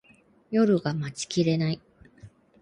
[0.49, 1.79] 夜が待ちきれない